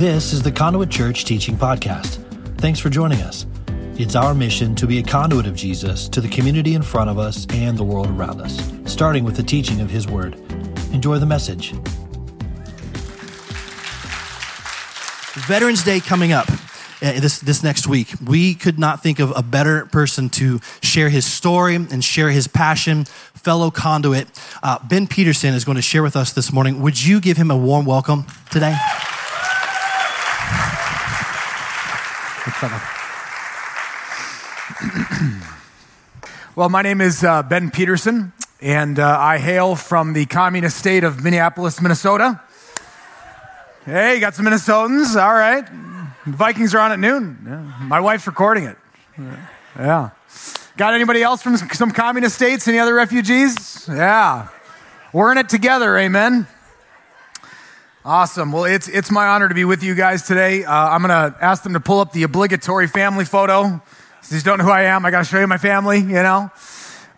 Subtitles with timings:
[0.00, 2.24] This is the Conduit Church Teaching Podcast.
[2.56, 3.44] Thanks for joining us.
[3.98, 7.18] It's our mission to be a conduit of Jesus to the community in front of
[7.18, 10.36] us and the world around us, starting with the teaching of His Word.
[10.94, 11.72] Enjoy the message.
[15.46, 16.48] Veterans Day coming up.
[16.50, 21.10] uh, This, this next week, we could not think of a better person to share
[21.10, 23.04] his story and share his passion.
[23.04, 24.28] Fellow conduit,
[24.62, 26.80] uh, Ben Peterson is going to share with us this morning.
[26.80, 28.78] Would you give him a warm welcome today?
[36.56, 41.04] Well, my name is uh, Ben Peterson, and uh, I hail from the communist state
[41.04, 42.40] of Minneapolis, Minnesota.
[43.84, 45.14] Hey, you got some Minnesotans?
[45.14, 45.64] All right.
[46.26, 47.38] The Vikings are on at noon.
[47.46, 47.86] Yeah.
[47.86, 48.76] My wife's recording it.
[49.78, 50.10] Yeah.
[50.76, 52.66] Got anybody else from some communist states?
[52.66, 53.86] Any other refugees?
[53.88, 54.48] Yeah.
[55.12, 56.48] We're in it together, amen.
[58.02, 58.50] Awesome.
[58.50, 60.64] Well, it's, it's my honor to be with you guys today.
[60.64, 63.82] Uh, I'm going to ask them to pull up the obligatory family photo.
[64.22, 65.04] So you don't know who I am.
[65.04, 66.50] I got to show you my family, you know?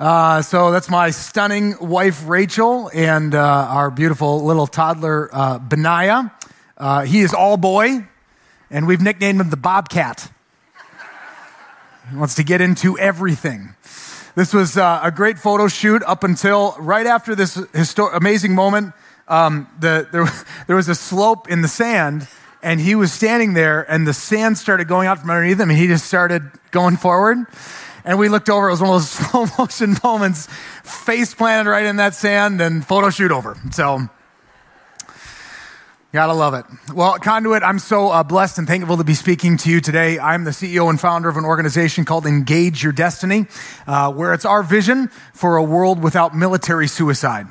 [0.01, 6.33] Uh, so that's my stunning wife, Rachel, and uh, our beautiful little toddler, uh, Benaiah.
[6.77, 8.05] Uh, he is all boy,
[8.69, 10.33] and we've nicknamed him the Bobcat.
[12.11, 13.77] He wants to get into everything.
[14.35, 18.95] This was uh, a great photo shoot up until right after this histo- amazing moment.
[19.29, 20.27] Um, the, there,
[20.67, 22.29] there was a slope in the sand,
[22.63, 25.79] and he was standing there, and the sand started going out from underneath him, and
[25.79, 27.47] he just started going forward.
[28.05, 28.69] And we looked over.
[28.69, 30.49] It was one of those slow motion moments,
[30.83, 33.57] face planted right in that sand, and photo shoot over.
[33.71, 34.09] So,
[36.13, 36.65] gotta love it.
[36.93, 40.19] Well, Conduit, I'm so uh, blessed and thankful to be speaking to you today.
[40.19, 43.47] I'm the CEO and founder of an organization called Engage Your Destiny,
[43.87, 47.47] uh, where it's our vision for a world without military suicide.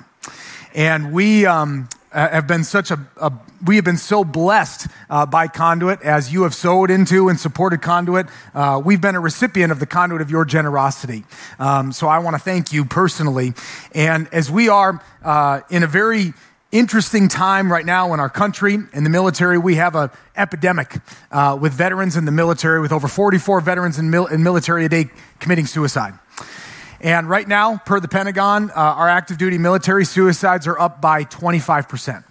[0.73, 3.31] And we um, have been such a, a,
[3.65, 7.81] we have been so blessed uh, by Conduit as you have sowed into and supported
[7.81, 8.27] Conduit.
[8.53, 11.23] Uh, we've been a recipient of the conduit of your generosity.
[11.59, 13.53] Um, so I want to thank you personally.
[13.93, 16.33] And as we are uh, in a very
[16.71, 20.95] interesting time right now in our country in the military we have an epidemic
[21.29, 24.89] uh, with veterans in the military with over 44 veterans in, mil- in military a
[24.89, 25.09] day
[25.41, 26.13] committing suicide
[27.01, 31.23] and right now, per the Pentagon, uh, our active duty military suicides are up by
[31.23, 32.23] 25%.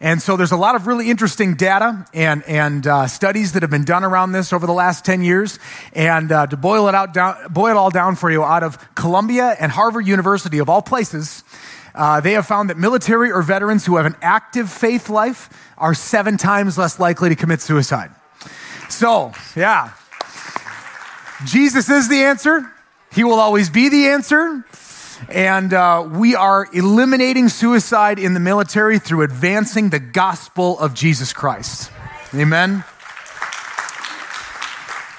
[0.00, 3.70] And so there's a lot of really interesting data and, and uh, studies that have
[3.70, 5.58] been done around this over the last 10 years.
[5.92, 8.78] And uh, to boil it, out down, boil it all down for you, out of
[8.94, 11.44] Columbia and Harvard University, of all places,
[11.94, 15.92] uh, they have found that military or veterans who have an active faith life are
[15.92, 18.10] seven times less likely to commit suicide.
[18.88, 19.92] So, yeah.
[21.44, 22.72] Jesus is the answer.
[23.12, 24.64] He will always be the answer.
[25.28, 31.32] And uh, we are eliminating suicide in the military through advancing the gospel of Jesus
[31.32, 31.90] Christ.
[32.34, 32.84] Amen.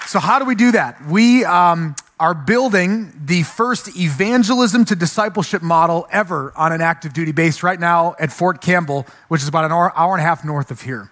[0.07, 1.05] So, how do we do that?
[1.05, 7.31] We um, are building the first evangelism to discipleship model ever on an active duty
[7.31, 10.43] base right now at Fort Campbell, which is about an hour, hour and a half
[10.43, 11.09] north of here.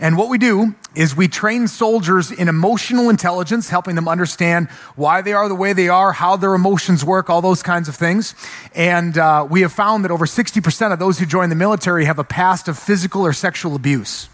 [0.00, 5.20] And what we do is we train soldiers in emotional intelligence, helping them understand why
[5.20, 8.34] they are the way they are, how their emotions work, all those kinds of things.
[8.74, 12.18] And uh, we have found that over 60% of those who join the military have
[12.18, 14.30] a past of physical or sexual abuse.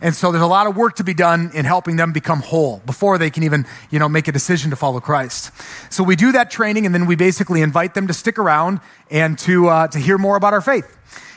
[0.00, 2.80] And so there's a lot of work to be done in helping them become whole
[2.86, 5.50] before they can even, you know, make a decision to follow Christ.
[5.92, 9.38] So we do that training and then we basically invite them to stick around and
[9.40, 10.96] to, uh, to hear more about our faith.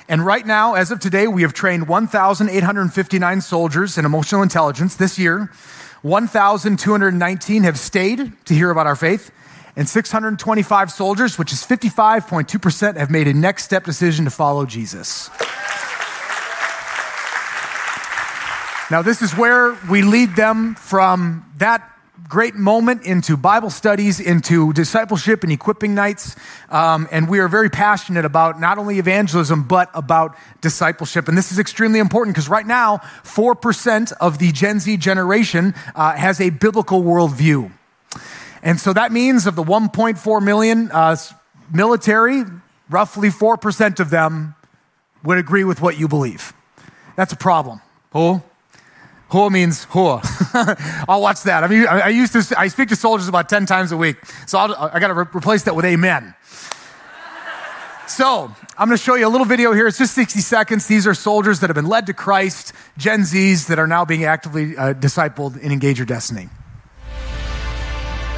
[0.10, 5.20] And right now, as of today, we have trained 1,859 soldiers in emotional intelligence this
[5.20, 5.52] year.
[6.02, 9.32] 1,219 have stayed to hear about our faith.
[9.76, 15.30] And 625 soldiers, which is 55.2%, have made a next step decision to follow Jesus.
[18.90, 21.97] Now, this is where we lead them from that
[22.28, 26.36] great moment into Bible studies, into discipleship and equipping nights.
[26.70, 31.28] Um, and we are very passionate about not only evangelism, but about discipleship.
[31.28, 36.14] And this is extremely important because right now, 4% of the Gen Z generation uh,
[36.14, 37.72] has a biblical worldview.
[38.62, 41.16] And so that means of the 1.4 million uh,
[41.72, 42.44] military,
[42.90, 44.56] roughly 4% of them
[45.24, 46.54] would agree with what you believe.
[47.16, 47.82] That's a problem.
[48.14, 48.44] Oh,
[49.30, 50.22] Hooah means hooah.
[51.10, 51.64] I'll watch that.
[51.64, 54.18] I mean, I used to, I speak to soldiers about 10 times a week.
[54.46, 56.34] So I'll, I got to re- replace that with amen.
[58.08, 59.88] so I'm going to show you a little video here.
[59.88, 60.88] It's just 60 seconds.
[60.88, 64.24] These are soldiers that have been led to Christ, Gen Zs that are now being
[64.24, 66.48] actively uh, discipled and Engage Your Destiny.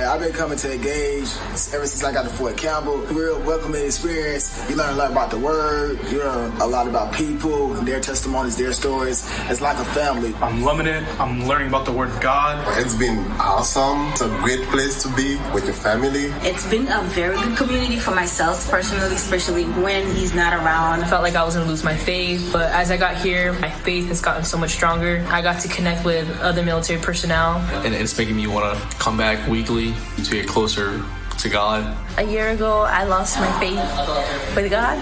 [0.09, 1.29] I've been coming to Engage
[1.71, 2.97] ever since I got to Fort Campbell.
[2.97, 4.67] Real welcoming experience.
[4.67, 5.99] You learn a lot about the word.
[6.09, 9.29] You learn a lot about people, and their testimonies, their stories.
[9.51, 10.33] It's like a family.
[10.41, 11.03] I'm loving it.
[11.19, 12.57] I'm learning about the word of God.
[12.79, 14.07] It's been awesome.
[14.07, 16.33] It's a great place to be with your family.
[16.41, 21.03] It's been a very good community for myself personally, especially when he's not around.
[21.03, 23.69] I felt like I was gonna lose my faith, but as I got here, my
[23.69, 25.23] faith has gotten so much stronger.
[25.29, 27.57] I got to connect with other military personnel.
[27.85, 31.03] And it's making me want to come back weekly to get closer
[31.39, 31.97] to God.
[32.17, 34.97] A year ago, I lost my faith with God,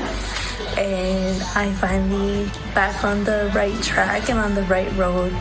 [0.77, 5.33] and I finally back on the right track and on the right road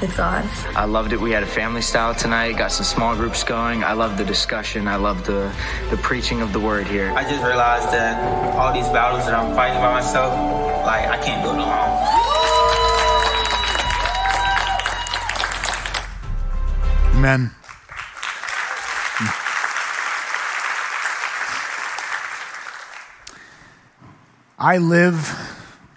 [0.00, 0.44] with God.
[0.76, 1.20] I loved it.
[1.20, 3.84] We had a family style tonight, got some small groups going.
[3.84, 4.88] I love the discussion.
[4.88, 5.50] I love the,
[5.90, 7.12] the preaching of the word here.
[7.12, 8.18] I just realized that
[8.56, 10.32] all these battles that I'm fighting by myself,
[10.84, 12.32] like, I can't do it alone.
[17.14, 17.52] Amen.
[24.62, 25.28] I live,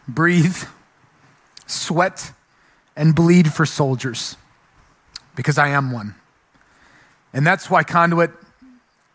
[0.07, 0.57] breathe,
[1.67, 2.31] sweat,
[2.95, 4.38] and bleed for soldiers
[5.35, 6.15] because I am one.
[7.31, 8.31] And that's why, Conduit,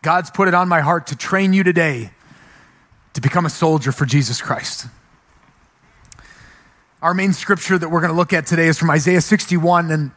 [0.03, 2.11] God's put it on my heart to train you today
[3.13, 4.85] to become a soldier for Jesus Christ.
[7.01, 9.91] Our main scripture that we're going to look at today is from Isaiah 61.
[9.91, 10.11] And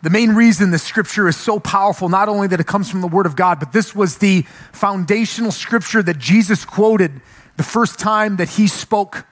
[0.00, 3.08] the main reason the scripture is so powerful, not only that it comes from the
[3.08, 7.20] Word of God, but this was the foundational scripture that Jesus quoted
[7.60, 9.26] the first time that he spoke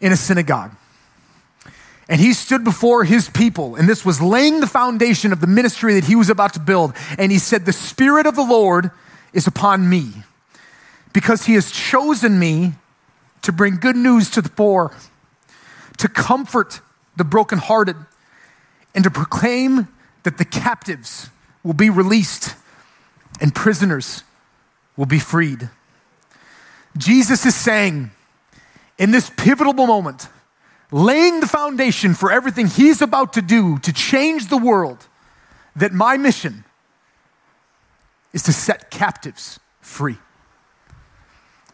[0.00, 0.70] in a synagogue.
[2.08, 5.94] And he stood before his people, and this was laying the foundation of the ministry
[5.94, 6.94] that he was about to build.
[7.18, 8.92] And he said, The Spirit of the Lord
[9.32, 10.12] is upon me,
[11.12, 12.74] because he has chosen me
[13.42, 14.94] to bring good news to the poor,
[15.98, 16.80] to comfort
[17.16, 17.96] the brokenhearted,
[18.94, 19.88] and to proclaim
[20.22, 21.30] that the captives
[21.64, 22.54] will be released
[23.40, 24.22] and prisoners
[24.96, 25.68] will be freed.
[26.96, 28.10] Jesus is saying,
[28.98, 30.28] in this pivotal moment,
[30.90, 35.06] laying the foundation for everything he's about to do to change the world,
[35.76, 36.64] that my mission
[38.32, 40.18] is to set captives free.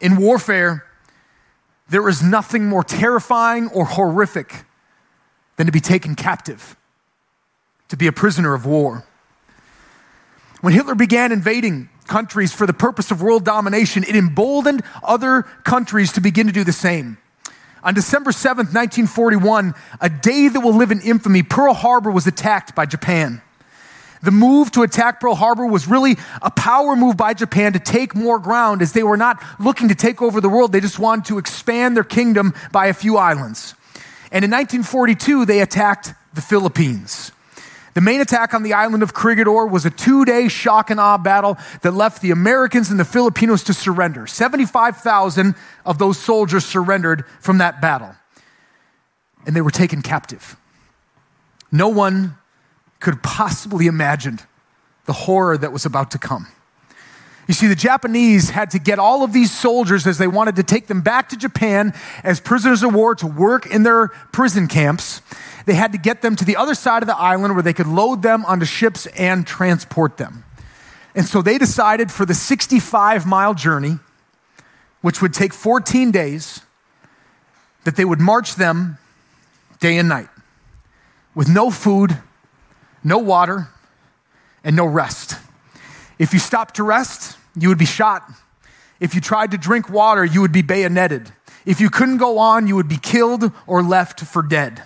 [0.00, 0.84] In warfare,
[1.88, 4.64] there is nothing more terrifying or horrific
[5.56, 6.76] than to be taken captive,
[7.88, 9.04] to be a prisoner of war.
[10.60, 16.12] When Hitler began invading countries for the purpose of world domination, it emboldened other countries
[16.12, 17.18] to begin to do the same.
[17.82, 22.74] On December 7th, 1941, a day that will live in infamy, Pearl Harbor was attacked
[22.74, 23.42] by Japan.
[24.22, 28.14] The move to attack Pearl Harbor was really a power move by Japan to take
[28.14, 30.72] more ground as they were not looking to take over the world.
[30.72, 33.74] They just wanted to expand their kingdom by a few islands.
[34.32, 37.30] And in 1942, they attacked the Philippines.
[37.96, 41.16] The main attack on the island of Corregidor was a two day shock and awe
[41.16, 44.26] battle that left the Americans and the Filipinos to surrender.
[44.26, 45.54] 75,000
[45.86, 48.14] of those soldiers surrendered from that battle,
[49.46, 50.58] and they were taken captive.
[51.72, 52.36] No one
[53.00, 54.40] could possibly imagine
[55.06, 56.48] the horror that was about to come.
[57.46, 60.64] You see, the Japanese had to get all of these soldiers as they wanted to
[60.64, 61.94] take them back to Japan
[62.24, 65.22] as prisoners of war to work in their prison camps.
[65.64, 67.86] They had to get them to the other side of the island where they could
[67.86, 70.44] load them onto ships and transport them.
[71.14, 73.98] And so they decided for the 65 mile journey,
[75.00, 76.60] which would take 14 days,
[77.84, 78.98] that they would march them
[79.78, 80.28] day and night
[81.34, 82.18] with no food,
[83.04, 83.68] no water,
[84.64, 85.38] and no rest.
[86.18, 88.28] If you stopped to rest, you would be shot.
[89.00, 91.30] If you tried to drink water, you would be bayoneted.
[91.64, 94.82] If you couldn't go on, you would be killed or left for dead.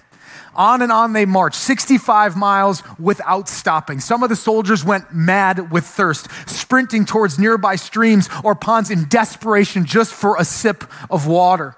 [0.54, 4.00] On and on they marched, 65 miles without stopping.
[4.00, 9.08] Some of the soldiers went mad with thirst, sprinting towards nearby streams or ponds in
[9.08, 11.76] desperation just for a sip of water.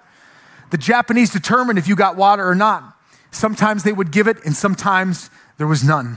[0.70, 2.96] The Japanese determined if you got water or not.
[3.30, 6.16] Sometimes they would give it, and sometimes there was none.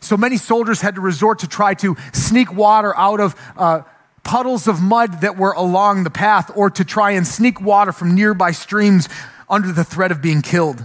[0.00, 3.82] So many soldiers had to resort to try to sneak water out of uh,
[4.22, 8.14] puddles of mud that were along the path or to try and sneak water from
[8.14, 9.08] nearby streams
[9.48, 10.84] under the threat of being killed.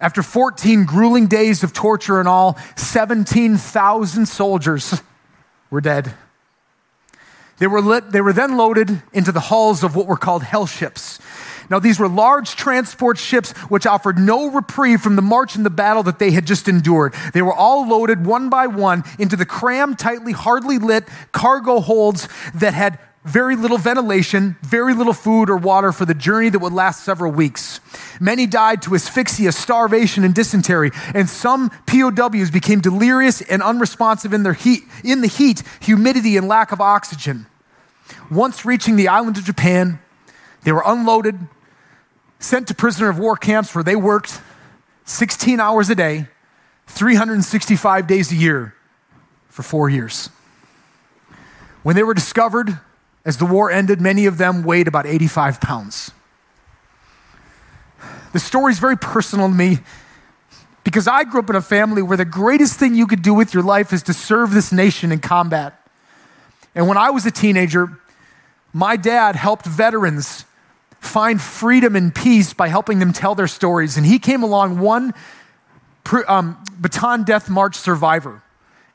[0.00, 5.02] After 14 grueling days of torture and all, 17,000 soldiers
[5.70, 6.14] were dead.
[7.58, 10.66] They were, lit, they were then loaded into the hulls of what were called hell
[10.66, 11.18] ships.
[11.70, 15.70] Now, these were large transport ships which offered no reprieve from the march and the
[15.70, 17.14] battle that they had just endured.
[17.34, 22.28] They were all loaded one by one into the crammed, tightly, hardly lit cargo holds
[22.54, 26.72] that had very little ventilation, very little food or water for the journey that would
[26.72, 27.80] last several weeks.
[28.20, 34.44] Many died to asphyxia, starvation, and dysentery, and some POWs became delirious and unresponsive in,
[34.44, 37.46] their heat, in the heat, humidity, and lack of oxygen.
[38.30, 39.98] Once reaching the island of Japan,
[40.62, 41.38] they were unloaded,
[42.38, 44.40] sent to prisoner of war camps where they worked
[45.04, 46.28] 16 hours a day,
[46.86, 48.74] 365 days a year
[49.48, 50.30] for four years.
[51.82, 52.78] When they were discovered,
[53.24, 56.12] as the war ended, many of them weighed about 85 pounds.
[58.32, 59.78] The story is very personal to me
[60.84, 63.52] because I grew up in a family where the greatest thing you could do with
[63.52, 65.86] your life is to serve this nation in combat.
[66.74, 67.98] And when I was a teenager,
[68.72, 70.44] my dad helped veterans
[71.00, 73.96] find freedom and peace by helping them tell their stories.
[73.96, 75.14] And he came along one
[76.26, 78.42] um, Bataan Death March survivor.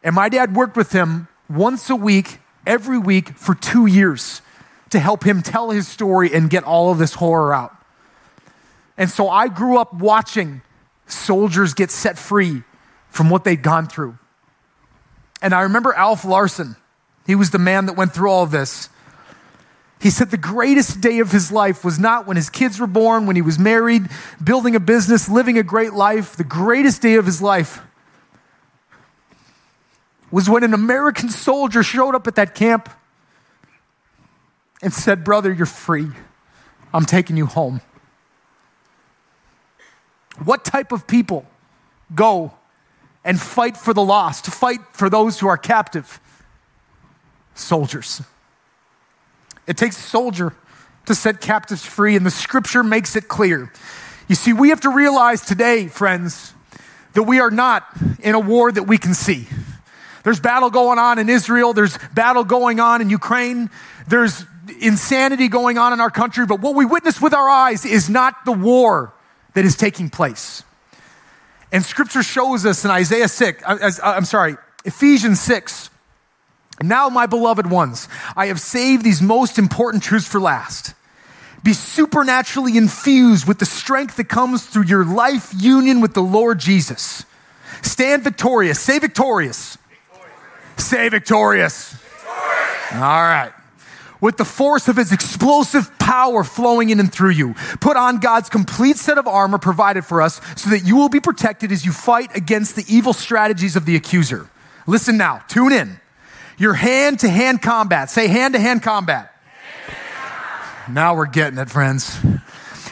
[0.03, 4.41] And my dad worked with him once a week every week for two years
[4.89, 7.75] to help him tell his story and get all of this horror out.
[8.97, 10.61] And so I grew up watching
[11.07, 12.63] soldiers get set free
[13.09, 14.17] from what they'd gone through.
[15.41, 16.75] And I remember Alf Larson.
[17.25, 18.89] He was the man that went through all of this.
[20.03, 23.25] He said the greatest day of his life was not when his kids were born,
[23.25, 24.09] when he was married,
[24.43, 26.35] building a business, living a great life.
[26.35, 27.79] The greatest day of his life
[30.29, 32.89] was when an American soldier showed up at that camp
[34.81, 36.09] and said, Brother, you're free.
[36.93, 37.79] I'm taking you home.
[40.43, 41.45] What type of people
[42.13, 42.51] go
[43.23, 46.19] and fight for the lost, fight for those who are captive?
[47.55, 48.21] Soldiers.
[49.67, 50.53] It takes a soldier
[51.05, 53.71] to set captives free, and the scripture makes it clear.
[54.27, 56.53] You see, we have to realize today, friends,
[57.13, 57.85] that we are not
[58.21, 59.47] in a war that we can see.
[60.23, 63.69] There's battle going on in Israel, there's battle going on in Ukraine,
[64.07, 64.45] there's
[64.79, 68.45] insanity going on in our country, but what we witness with our eyes is not
[68.45, 69.13] the war
[69.53, 70.63] that is taking place.
[71.71, 75.89] And scripture shows us in Isaiah 6, uh, I'm sorry, Ephesians 6.
[76.81, 80.93] Now, my beloved ones, I have saved these most important truths for last.
[81.63, 86.59] Be supernaturally infused with the strength that comes through your life union with the Lord
[86.59, 87.25] Jesus.
[87.81, 88.79] Stand victorious.
[88.79, 89.77] Say victorious.
[90.77, 91.93] Say victorious.
[91.93, 92.93] victorious.
[92.93, 93.53] All right.
[94.19, 97.55] With the force of his explosive power flowing in and through you.
[97.79, 101.19] Put on God's complete set of armor provided for us so that you will be
[101.19, 104.49] protected as you fight against the evil strategies of the accuser.
[104.85, 105.99] Listen now, tune in.
[106.57, 108.09] Your hand to hand combat.
[108.09, 109.29] Say hand to hand combat.
[110.89, 112.17] Now we're getting it, friends.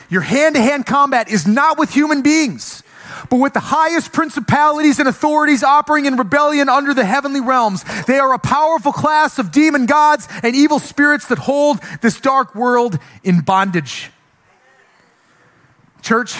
[0.10, 2.84] Your hand to hand combat is not with human beings
[3.30, 7.86] but with the highest principalities and authorities operating in rebellion under the heavenly realms.
[8.06, 12.56] They are a powerful class of demon gods and evil spirits that hold this dark
[12.56, 14.12] world in bondage.
[16.01, 16.36] Church,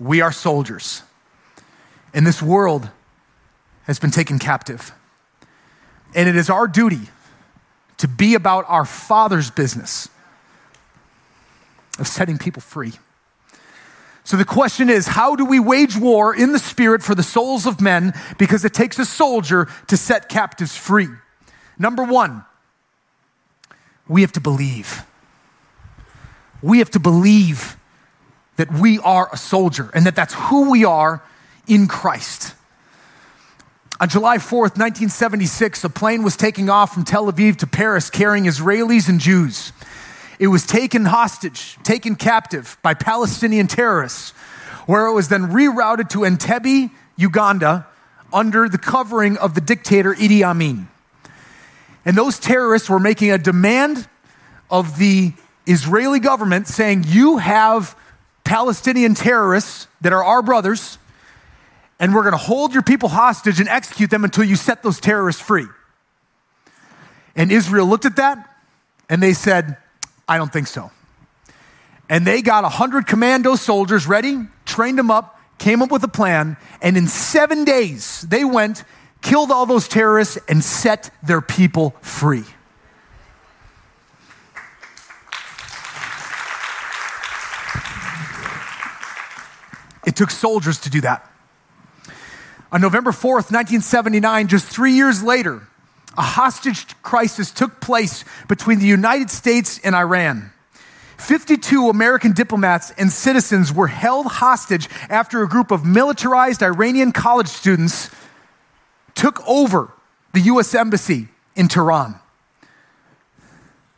[0.00, 1.02] we are soldiers.
[2.12, 2.90] And this world
[3.84, 4.92] has been taken captive.
[6.14, 7.00] And it is our duty
[7.98, 10.08] to be about our Father's business
[11.98, 12.92] of setting people free.
[14.24, 17.66] So the question is how do we wage war in the spirit for the souls
[17.66, 18.14] of men?
[18.38, 21.08] Because it takes a soldier to set captives free.
[21.78, 22.44] Number one,
[24.08, 25.04] we have to believe.
[26.62, 27.76] We have to believe
[28.56, 31.22] that we are a soldier and that that's who we are
[31.66, 32.54] in Christ.
[34.04, 38.44] On July 4th, 1976, a plane was taking off from Tel Aviv to Paris carrying
[38.44, 39.72] Israelis and Jews.
[40.38, 44.32] It was taken hostage, taken captive by Palestinian terrorists,
[44.84, 47.86] where it was then rerouted to Entebbe, Uganda,
[48.30, 50.86] under the covering of the dictator Idi Amin.
[52.04, 54.06] And those terrorists were making a demand
[54.68, 55.32] of the
[55.66, 57.96] Israeli government saying, You have
[58.44, 60.98] Palestinian terrorists that are our brothers,
[62.00, 65.00] and we're going to hold your people hostage and execute them until you set those
[65.00, 65.66] terrorists free.
[67.36, 68.50] And Israel looked at that
[69.08, 69.76] and they said,
[70.28, 70.90] I don't think so.
[72.08, 76.56] And they got 100 commando soldiers ready, trained them up, came up with a plan,
[76.82, 78.84] and in seven days, they went,
[79.22, 82.44] killed all those terrorists, and set their people free.
[90.06, 91.33] It took soldiers to do that.
[92.74, 95.62] On November 4th, 1979, just three years later,
[96.18, 100.50] a hostage crisis took place between the United States and Iran.
[101.16, 107.46] 52 American diplomats and citizens were held hostage after a group of militarized Iranian college
[107.46, 108.10] students
[109.14, 109.92] took over
[110.32, 110.74] the U.S.
[110.74, 112.16] Embassy in Tehran.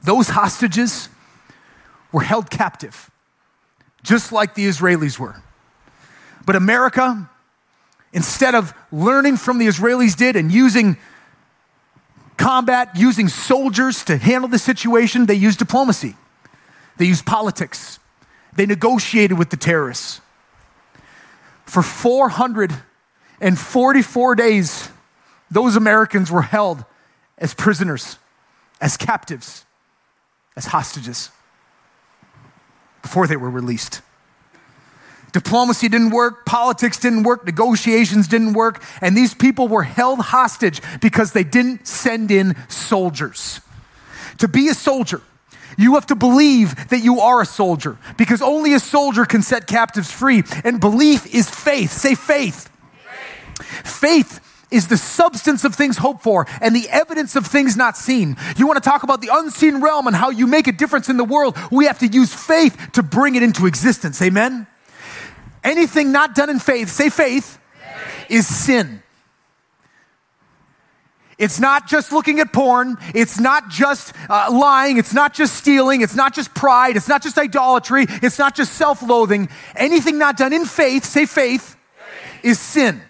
[0.03, 1.09] Those hostages
[2.13, 3.11] were held captive,
[4.03, 5.37] just like the Israelis were.
[6.45, 7.31] But America,
[8.17, 10.97] instead of learning from the Israelis did and using
[12.39, 16.17] combat, using soldiers to handle the situation, they used diplomacy.
[16.97, 17.99] They used politics.
[18.55, 20.23] They negotiated with the terrorists.
[21.67, 24.89] For 444 days,
[25.51, 26.87] those Americans were held
[27.37, 28.17] as prisoners,
[28.81, 29.67] as captives,
[30.57, 31.29] as hostages
[33.03, 34.01] before they were released.
[35.37, 40.81] Diplomacy didn't work, politics didn't work, negotiations didn't work, and these people were held hostage
[41.03, 43.61] because they didn't send in soldiers.
[44.39, 45.21] To be a soldier,
[45.77, 49.67] you have to believe that you are a soldier because only a soldier can set
[49.67, 50.43] captives free.
[50.65, 51.93] And belief is faith.
[51.93, 52.71] Say faith.
[53.59, 57.99] Faith, faith is the substance of things hoped for and the evidence of things not
[57.99, 58.39] seen.
[58.57, 61.19] You want to talk about the unseen realm and how you make a difference in
[61.19, 61.59] the world?
[61.71, 64.23] We have to use faith to bring it into existence.
[64.23, 64.67] Amen?
[65.67, 68.27] Anything not done in faith, say faith, faith.
[68.31, 69.03] is sin.
[71.39, 72.97] It's not just looking at porn.
[73.15, 74.97] It's not just uh, lying.
[74.97, 76.01] It's not just stealing.
[76.03, 76.97] It's not just pride.
[76.97, 78.07] It's not just idolatry.
[78.09, 79.49] It's not just self loathing.
[79.75, 81.77] Anything not done in faith, say faith, faith,
[82.45, 83.03] is sin.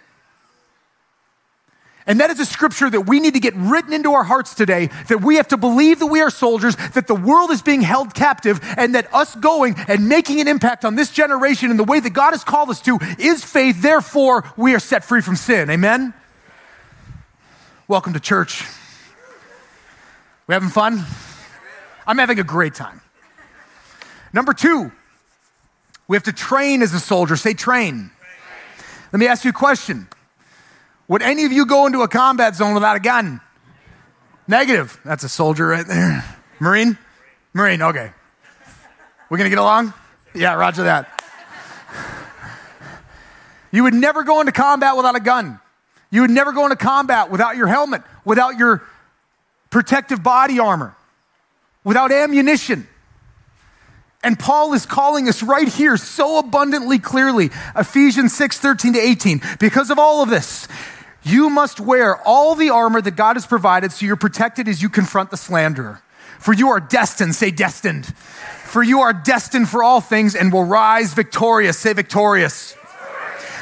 [2.06, 4.90] And that is a scripture that we need to get written into our hearts today
[5.08, 8.14] that we have to believe that we are soldiers, that the world is being held
[8.14, 11.98] captive, and that us going and making an impact on this generation in the way
[11.98, 13.82] that God has called us to is faith.
[13.82, 15.68] Therefore, we are set free from sin.
[15.68, 16.14] Amen?
[17.88, 18.64] Welcome to church.
[20.46, 21.04] We having fun?
[22.06, 23.00] I'm having a great time.
[24.32, 24.92] Number two,
[26.06, 27.34] we have to train as a soldier.
[27.34, 28.12] Say train.
[29.12, 30.06] Let me ask you a question.
[31.08, 33.40] Would any of you go into a combat zone without a gun?
[34.48, 34.98] Negative.
[35.04, 36.25] That's a soldier right there.
[36.60, 36.98] Marine?
[37.52, 38.12] Marine, okay.
[39.28, 39.92] We're gonna get along?
[40.34, 41.12] Yeah, roger that.
[43.70, 45.60] You would never go into combat without a gun.
[46.10, 48.82] You would never go into combat without your helmet, without your
[49.70, 50.96] protective body armor,
[51.84, 52.86] without ammunition.
[54.22, 57.50] And Paul is calling us right here so abundantly clearly.
[57.76, 59.40] Ephesians 6 13 to 18.
[59.60, 60.66] Because of all of this,
[61.26, 64.89] you must wear all the armor that God has provided so you're protected as you
[64.89, 66.00] confront the slanderer.
[66.39, 68.06] For you are destined, say destined.
[68.06, 72.76] For you are destined for all things and will rise victorious, say victorious.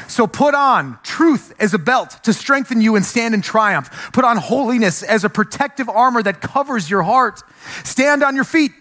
[0.07, 4.11] So put on truth as a belt to strengthen you and stand in triumph.
[4.13, 7.41] Put on holiness as a protective armor that covers your heart.
[7.83, 8.71] Stand on your feet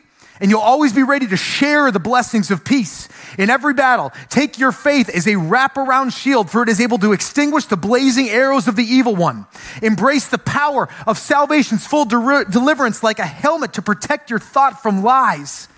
[0.40, 3.08] and you'll always be ready to share the blessings of peace.
[3.38, 7.12] In every battle, take your faith as a wraparound shield, for it is able to
[7.12, 9.46] extinguish the blazing arrows of the evil one.
[9.80, 14.82] Embrace the power of salvation's full de- deliverance like a helmet to protect your thought
[14.82, 15.68] from lies.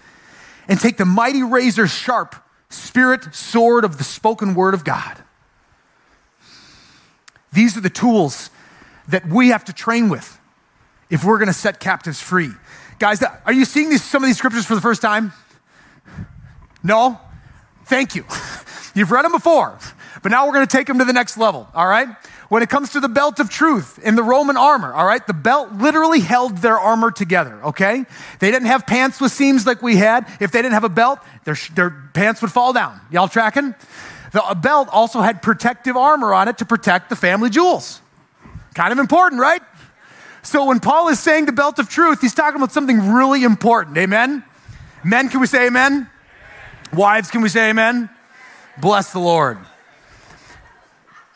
[0.69, 2.35] And take the mighty razor sharp
[2.71, 5.23] spirit sword of the spoken word of God.
[7.53, 8.51] These are the tools
[9.09, 10.39] that we have to train with
[11.11, 12.51] if we're going to set captives free.
[12.99, 15.33] Guys, are you seeing these, some of these scriptures for the first time?
[16.83, 17.21] No?
[17.85, 18.25] Thank you.
[18.95, 19.79] You've read them before,
[20.23, 22.09] but now we're going to take them to the next level, all right?
[22.49, 25.35] When it comes to the belt of truth in the Roman armor, all right, the
[25.35, 28.05] belt literally held their armor together, okay?
[28.39, 30.27] They didn't have pants with seams like we had.
[30.41, 33.01] If they didn't have a belt, their, their pants would fall down.
[33.11, 33.75] Y'all tracking?
[34.33, 38.01] The belt also had protective armor on it to protect the family jewels.
[38.75, 39.63] Kind of important, right?
[40.47, 43.99] So when Paul is saying the belt of truth, he's talking about something really important.
[43.99, 44.45] Amen?
[45.05, 46.09] Men, can we say amen?
[46.93, 48.09] Wives, can we say amen?
[48.79, 49.59] Bless the Lord.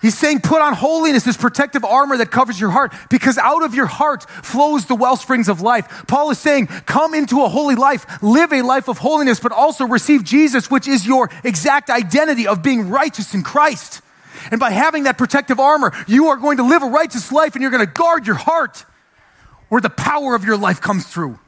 [0.01, 3.75] He's saying, put on holiness, this protective armor that covers your heart, because out of
[3.75, 6.05] your heart flows the well springs of life.
[6.07, 9.87] Paul is saying, come into a holy life, live a life of holiness, but also
[9.87, 14.03] receive Jesus, which is your exact identity of being righteous in Christ.
[14.53, 17.63] And by having that protective armor, you are going to live a righteous life and
[17.63, 18.85] you're going to guard your heart
[19.71, 21.39] where the power of your life comes through.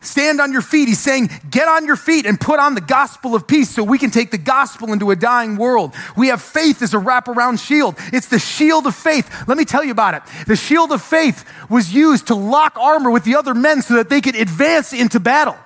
[0.00, 0.86] Stand on your feet.
[0.86, 3.98] He's saying, get on your feet and put on the gospel of peace so we
[3.98, 5.94] can take the gospel into a dying world.
[6.16, 7.96] We have faith as a wraparound shield.
[8.12, 9.48] It's the shield of faith.
[9.48, 10.22] Let me tell you about it.
[10.46, 14.10] The shield of faith was used to lock armor with the other men so that
[14.10, 15.56] they could advance into battle.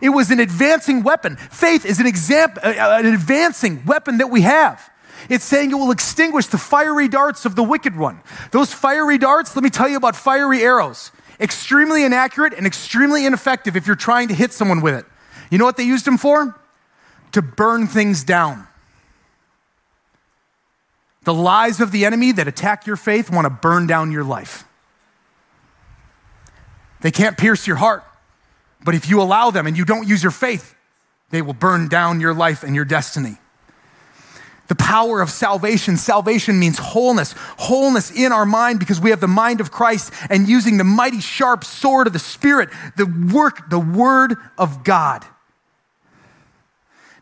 [0.00, 1.36] It was an advancing weapon.
[1.36, 4.90] Faith is an, example, uh, uh, an advancing weapon that we have.
[5.28, 8.20] It's saying it will extinguish the fiery darts of the wicked one.
[8.52, 13.76] Those fiery darts, let me tell you about fiery arrows extremely inaccurate and extremely ineffective
[13.76, 15.04] if you're trying to hit someone with it.
[15.50, 16.58] You know what they used them for?
[17.32, 18.66] To burn things down.
[21.24, 24.64] The lies of the enemy that attack your faith want to burn down your life.
[27.00, 28.04] They can't pierce your heart,
[28.84, 30.76] But if you allow them and you don't use your faith,
[31.30, 33.38] they will burn down your life and your destiny.
[34.68, 35.96] The power of salvation.
[35.96, 40.48] Salvation means wholeness, wholeness in our mind because we have the mind of Christ and
[40.48, 45.24] using the mighty sharp sword of the Spirit, the work, the word of God.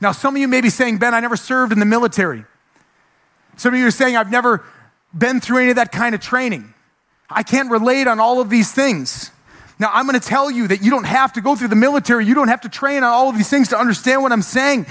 [0.00, 2.44] Now, some of you may be saying, Ben, I never served in the military.
[3.56, 4.64] Some of you are saying, I've never
[5.16, 6.74] been through any of that kind of training.
[7.30, 9.30] I can't relate on all of these things.
[9.78, 12.26] Now, I'm going to tell you that you don't have to go through the military.
[12.26, 14.86] You don't have to train on all of these things to understand what I'm saying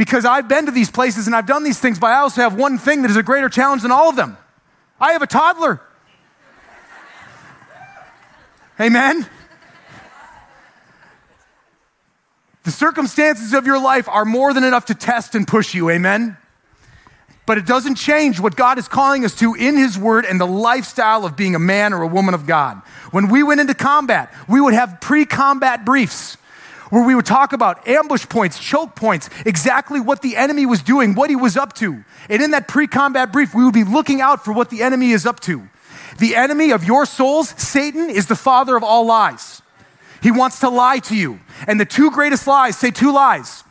[0.00, 2.54] because I've been to these places and I've done these things, but I also have
[2.54, 4.38] one thing that is a greater challenge than all of them.
[4.98, 5.78] I have a toddler.
[8.80, 9.28] Amen?
[12.62, 15.90] The circumstances of your life are more than enough to test and push you.
[15.90, 16.38] Amen?
[17.44, 20.46] But it doesn't change what God is calling us to in His Word and the
[20.46, 22.80] lifestyle of being a man or a woman of God.
[23.10, 26.38] When we went into combat, we would have pre combat briefs
[26.90, 31.14] where we would talk about ambush points, choke points, exactly what the enemy was doing,
[31.14, 32.04] what he was up to.
[32.28, 35.12] And in that pre combat brief, we would be looking out for what the enemy
[35.12, 35.68] is up to.
[36.18, 39.62] The enemy of your souls, Satan, is the father of all lies.
[40.22, 41.40] He wants to lie to you.
[41.66, 43.64] And the two greatest lies, say two lies.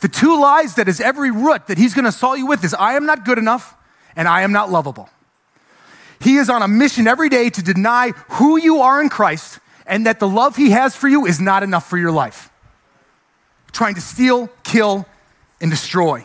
[0.00, 2.72] The two lies that is every root that he's going to assault you with is
[2.72, 3.76] I am not good enough
[4.16, 5.10] and I am not lovable.
[6.20, 9.58] He is on a mission every day to deny who you are in Christ
[9.90, 12.48] and that the love he has for you is not enough for your life.
[13.72, 15.04] Trying to steal, kill,
[15.60, 16.24] and destroy.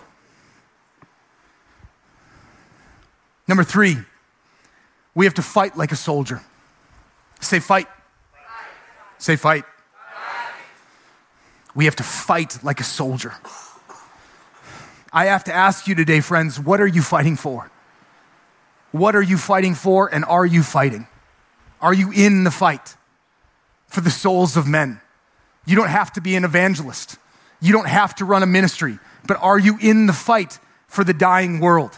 [3.48, 3.98] Number three,
[5.16, 6.42] we have to fight like a soldier.
[7.42, 7.88] Say fight.
[7.88, 8.44] fight.
[9.18, 9.64] Say fight.
[9.66, 10.54] fight.
[11.74, 13.34] We have to fight like a soldier.
[15.12, 17.72] I have to ask you today, friends, what are you fighting for?
[18.92, 21.08] What are you fighting for, and are you fighting?
[21.82, 22.96] Are you in the fight
[23.96, 25.00] for the souls of men?
[25.66, 27.18] You don't have to be an evangelist,
[27.62, 31.14] you don't have to run a ministry, but are you in the fight for the
[31.14, 31.98] dying world?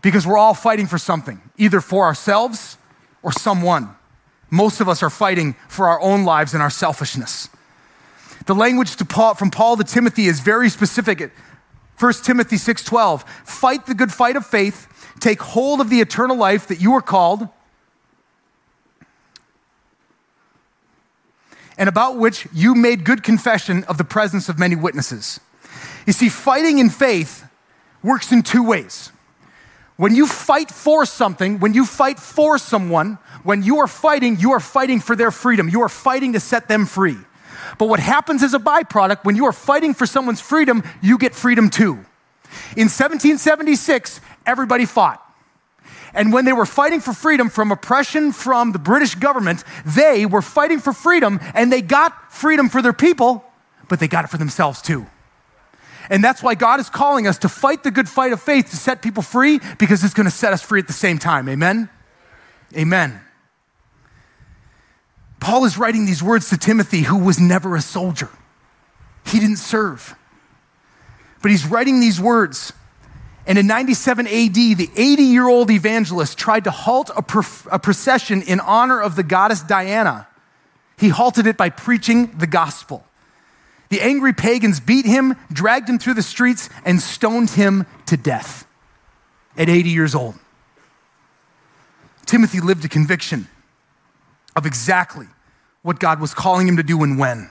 [0.00, 2.78] Because we're all fighting for something, either for ourselves
[3.22, 3.94] or someone.
[4.50, 7.50] Most of us are fighting for our own lives and our selfishness.
[8.46, 11.30] The language Paul, from Paul to Timothy is very specific.
[11.98, 16.66] 1 Timothy 6:12 Fight the good fight of faith, take hold of the eternal life
[16.68, 17.48] that you are called
[21.78, 25.40] and about which you made good confession of the presence of many witnesses.
[26.06, 27.44] You see fighting in faith
[28.02, 29.10] works in two ways.
[29.96, 34.52] When you fight for something, when you fight for someone, when you are fighting, you
[34.52, 35.68] are fighting for their freedom.
[35.68, 37.16] You are fighting to set them free.
[37.78, 41.34] But what happens as a byproduct, when you are fighting for someone's freedom, you get
[41.34, 42.04] freedom too.
[42.76, 45.22] In 1776, everybody fought.
[46.16, 50.40] And when they were fighting for freedom from oppression from the British government, they were
[50.40, 53.44] fighting for freedom and they got freedom for their people,
[53.88, 55.06] but they got it for themselves too.
[56.08, 58.76] And that's why God is calling us to fight the good fight of faith to
[58.76, 61.50] set people free because it's going to set us free at the same time.
[61.50, 61.90] Amen?
[62.74, 63.20] Amen.
[65.38, 68.30] Paul is writing these words to Timothy, who was never a soldier.
[69.26, 70.14] He didn't serve.
[71.42, 72.72] But he's writing these words.
[73.46, 77.24] And in 97 AD, the 80 year old evangelist tried to halt a,
[77.70, 80.26] a, procession in honor of the goddess Diana.
[80.98, 83.04] He halted it by preaching the gospel.
[83.88, 88.66] The angry pagans beat him, dragged him through the streets, and stoned him to death
[89.56, 90.34] at 80 years old.
[92.24, 93.46] Timothy lived a conviction
[94.56, 95.26] of exactly
[95.82, 97.48] what God was calling him to do and when.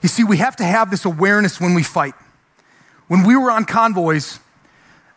[0.00, 2.14] You see, we have to have this awareness when we fight.
[3.08, 4.38] When we were on convoys,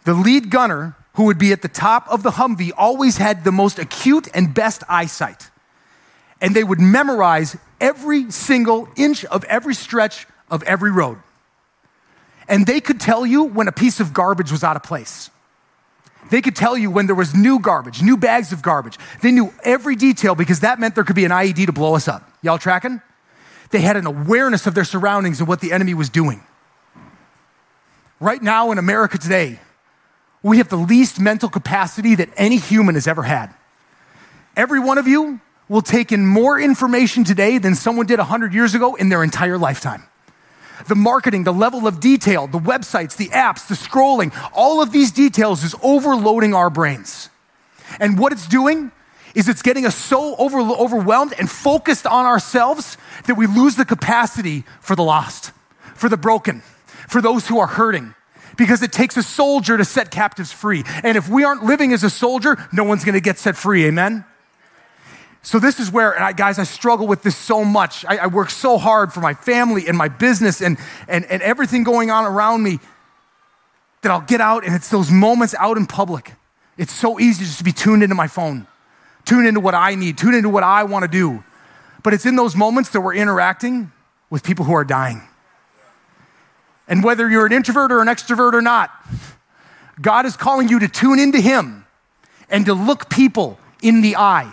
[0.05, 3.51] the lead gunner, who would be at the top of the Humvee, always had the
[3.51, 5.49] most acute and best eyesight.
[6.41, 11.19] And they would memorize every single inch of every stretch of every road.
[12.47, 15.29] And they could tell you when a piece of garbage was out of place.
[16.29, 18.97] They could tell you when there was new garbage, new bags of garbage.
[19.21, 22.07] They knew every detail because that meant there could be an IED to blow us
[22.07, 22.27] up.
[22.41, 23.01] Y'all tracking?
[23.71, 26.43] They had an awareness of their surroundings and what the enemy was doing.
[28.19, 29.59] Right now in America today,
[30.43, 33.53] we have the least mental capacity that any human has ever had.
[34.55, 38.75] Every one of you will take in more information today than someone did 100 years
[38.75, 40.03] ago in their entire lifetime
[40.87, 45.11] the marketing, the level of detail, the websites, the apps, the scrolling, all of these
[45.11, 47.29] details is overloading our brains.
[47.99, 48.91] And what it's doing
[49.35, 53.85] is it's getting us so over, overwhelmed and focused on ourselves that we lose the
[53.85, 55.51] capacity for the lost,
[55.95, 56.61] for the broken,
[57.07, 58.13] for those who are hurting.
[58.57, 60.83] Because it takes a soldier to set captives free.
[61.03, 63.85] And if we aren't living as a soldier, no one's gonna get set free.
[63.85, 64.25] Amen?
[65.45, 68.05] So, this is where, I, guys, I struggle with this so much.
[68.05, 70.77] I, I work so hard for my family and my business and,
[71.09, 72.79] and, and everything going on around me
[74.03, 76.33] that I'll get out and it's those moments out in public.
[76.77, 78.67] It's so easy just to be tuned into my phone,
[79.25, 81.43] tuned into what I need, tuned into what I want to do.
[82.03, 83.91] But it's in those moments that we're interacting
[84.29, 85.21] with people who are dying.
[86.87, 88.91] And whether you're an introvert or an extrovert or not,
[90.01, 91.85] God is calling you to tune into Him
[92.49, 94.51] and to look people in the eye.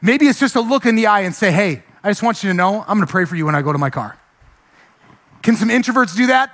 [0.00, 2.50] Maybe it's just a look in the eye and say, hey, I just want you
[2.50, 4.18] to know I'm going to pray for you when I go to my car.
[5.42, 6.50] Can some introverts do that?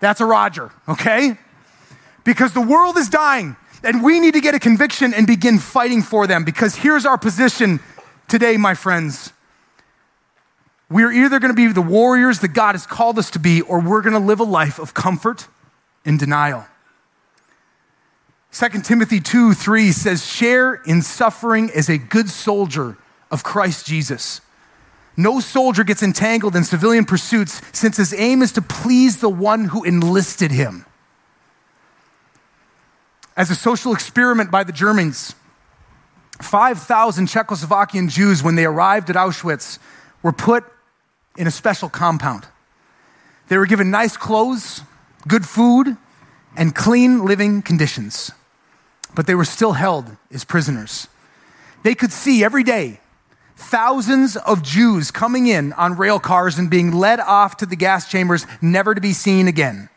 [0.00, 1.38] That's a Roger, okay?
[2.24, 6.02] Because the world is dying and we need to get a conviction and begin fighting
[6.02, 7.80] for them because here's our position
[8.28, 9.32] today, my friends.
[10.90, 13.80] We're either going to be the warriors that God has called us to be, or
[13.80, 15.46] we're going to live a life of comfort
[16.04, 16.66] and denial.
[18.52, 22.98] 2 Timothy 2 3 says, Share in suffering as a good soldier
[23.30, 24.40] of Christ Jesus.
[25.16, 29.66] No soldier gets entangled in civilian pursuits since his aim is to please the one
[29.66, 30.86] who enlisted him.
[33.36, 35.36] As a social experiment by the Germans,
[36.42, 39.78] 5,000 Czechoslovakian Jews, when they arrived at Auschwitz,
[40.22, 40.64] were put
[41.36, 42.46] in a special compound.
[43.48, 44.82] They were given nice clothes,
[45.26, 45.96] good food,
[46.56, 48.30] and clean living conditions.
[49.14, 51.08] But they were still held as prisoners.
[51.82, 53.00] They could see every day
[53.56, 58.10] thousands of Jews coming in on rail cars and being led off to the gas
[58.10, 59.90] chambers, never to be seen again.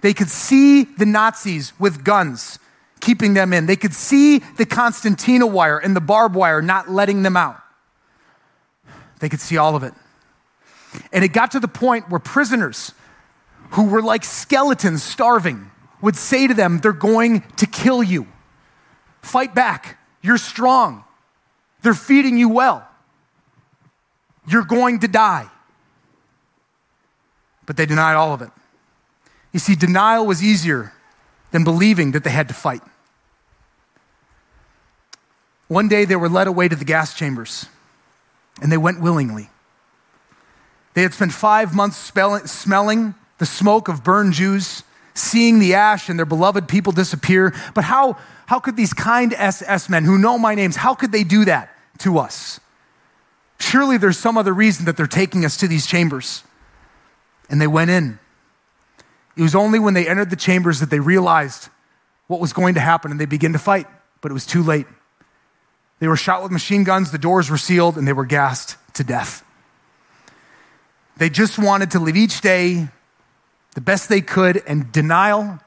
[0.00, 2.58] They could see the Nazis with guns
[3.00, 3.66] keeping them in.
[3.66, 7.60] They could see the concertina wire and the barbed wire not letting them out.
[9.20, 9.92] They could see all of it.
[11.12, 12.92] And it got to the point where prisoners
[13.70, 18.26] who were like skeletons starving would say to them, They're going to kill you.
[19.22, 19.98] Fight back.
[20.22, 21.04] You're strong.
[21.82, 22.86] They're feeding you well.
[24.46, 25.48] You're going to die.
[27.66, 28.50] But they denied all of it.
[29.52, 30.92] You see, denial was easier
[31.50, 32.82] than believing that they had to fight.
[35.68, 37.66] One day they were led away to the gas chambers,
[38.60, 39.50] and they went willingly.
[40.94, 44.82] They had spent five months smelling the smoke of burned Jews,
[45.14, 47.54] seeing the ash and their beloved people disappear.
[47.74, 51.24] But how, how could these kind SS men who know my names, how could they
[51.24, 52.60] do that to us?
[53.58, 56.44] Surely there's some other reason that they're taking us to these chambers.
[57.48, 58.18] And they went in.
[59.36, 61.68] It was only when they entered the chambers that they realized
[62.26, 63.86] what was going to happen and they began to fight,
[64.20, 64.86] but it was too late.
[65.98, 69.04] They were shot with machine guns, the doors were sealed, and they were gassed to
[69.04, 69.44] death.
[71.20, 72.88] They just wanted to live each day
[73.74, 75.58] the best they could, and denial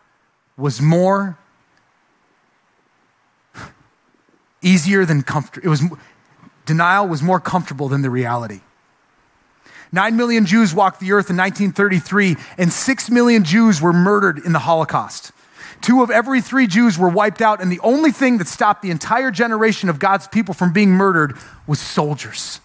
[0.57, 1.37] was more
[4.63, 5.63] easier than comfort.
[5.63, 5.83] It was
[6.65, 8.61] denial was more comfortable than the reality.
[9.91, 14.53] Nine million Jews walked the earth in 1933, and six million Jews were murdered in
[14.53, 15.33] the Holocaust.
[15.81, 18.89] Two of every three Jews were wiped out, and the only thing that stopped the
[18.89, 21.37] entire generation of God's people from being murdered
[21.67, 22.59] was soldiers.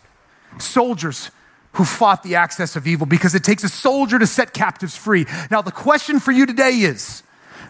[0.59, 1.31] Soldiers
[1.79, 5.25] who fought the axis of evil because it takes a soldier to set captives free.
[5.49, 7.23] Now, the question for you today is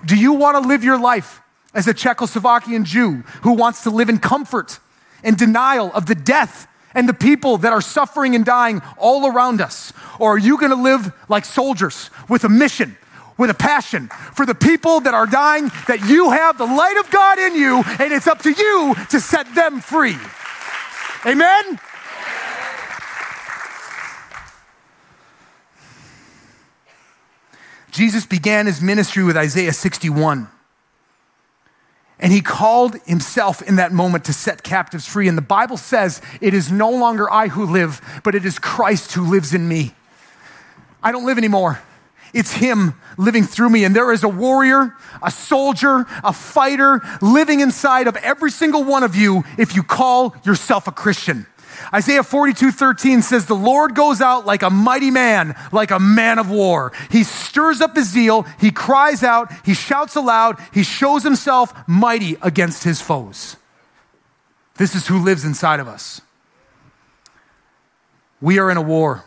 [0.07, 1.42] do you want to live your life
[1.75, 4.79] as a Czechoslovakian Jew who wants to live in comfort
[5.23, 9.61] and denial of the death and the people that are suffering and dying all around
[9.61, 9.92] us?
[10.18, 12.97] Or are you going to live like soldiers with a mission?
[13.37, 17.11] With a passion for the people that are dying, that you have the light of
[17.11, 20.16] God in you, and it's up to you to set them free.
[21.25, 21.79] Amen?
[27.98, 30.46] Jesus began his ministry with Isaiah 61.
[32.20, 35.26] And he called himself in that moment to set captives free.
[35.26, 39.14] And the Bible says, It is no longer I who live, but it is Christ
[39.14, 39.94] who lives in me.
[41.02, 41.80] I don't live anymore.
[42.32, 43.82] It's Him living through me.
[43.82, 49.02] And there is a warrior, a soldier, a fighter living inside of every single one
[49.02, 51.48] of you if you call yourself a Christian.
[51.92, 56.38] Isaiah 42 13 says, The Lord goes out like a mighty man, like a man
[56.38, 56.92] of war.
[57.11, 62.37] He stirs up his zeal, he cries out, he shouts aloud, he shows himself mighty
[62.42, 63.57] against his foes.
[64.77, 66.20] This is who lives inside of us.
[68.40, 69.24] We are in a war.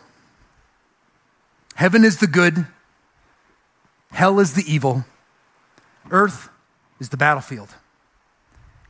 [1.74, 2.66] Heaven is the good,
[4.12, 5.04] hell is the evil,
[6.10, 6.48] earth
[7.00, 7.74] is the battlefield.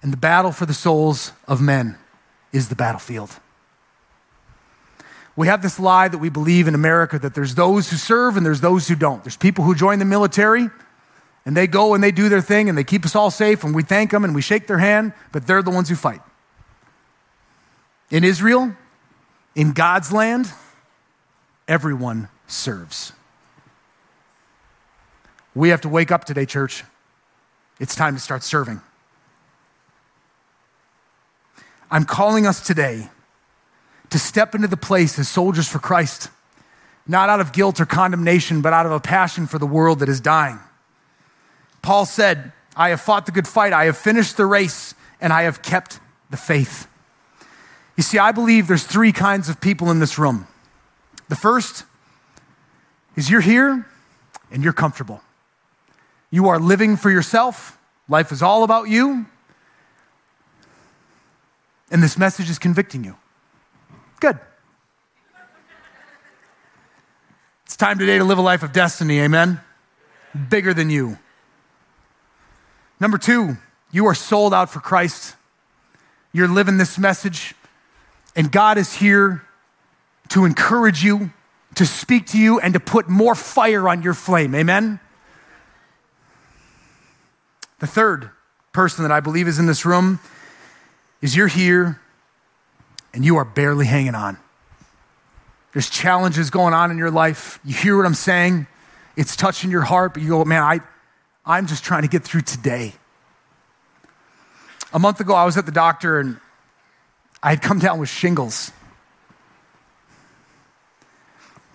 [0.03, 1.97] And the battle for the souls of men
[2.53, 3.39] is the battlefield.
[5.35, 8.45] We have this lie that we believe in America that there's those who serve and
[8.45, 9.25] there's those who don't.
[9.25, 10.69] There's people who join the military
[11.47, 13.75] and they go and they do their thing and they keep us all safe and
[13.75, 16.21] we thank them and we shake their hand, but they're the ones who fight.
[18.11, 18.77] In Israel,
[19.55, 20.53] in God's land,
[21.67, 23.13] everyone serves.
[25.55, 26.85] We have to wake up today, church.
[27.81, 28.81] It's time to start serving.
[31.91, 33.09] I'm calling us today
[34.13, 36.31] to step into the place as soldiers for Christ,
[37.07, 40.09] not out of guilt or condemnation, but out of a passion for the world that
[40.09, 40.61] is dying.
[41.83, 45.43] Paul said, I have fought the good fight, I have finished the race, and I
[45.43, 45.99] have kept
[46.31, 46.87] the faith.
[47.97, 50.47] You see, I believe there's three kinds of people in this room.
[51.29, 51.85] The first
[53.17, 53.87] is you're here
[54.51, 55.21] and you're comfortable.
[56.31, 57.79] You are living for yourself.
[58.09, 59.27] Life is all about you.
[61.91, 63.17] And this message is convicting you.
[64.23, 64.39] Good.
[67.65, 69.61] It's time today to live a life of destiny, amen?
[70.49, 71.19] Bigger than you.
[73.01, 73.57] Number two,
[73.91, 75.35] you are sold out for Christ.
[76.33, 77.57] You're living this message,
[78.37, 79.43] and God is here
[80.29, 81.33] to encourage you,
[81.75, 84.55] to speak to you, and to put more fire on your flame.
[84.55, 85.01] Amen?
[87.81, 88.31] The third
[88.71, 90.21] person that I believe is in this room
[91.21, 91.99] is you're here
[93.13, 94.39] and you are barely hanging on.
[95.73, 97.59] There's challenges going on in your life.
[97.65, 98.67] You hear what I'm saying,
[99.17, 100.81] it's touching your heart, but you go, man, I,
[101.45, 102.95] I'm just trying to get through today.
[104.93, 106.39] A month ago, I was at the doctor and
[107.43, 108.71] I had come down with shingles.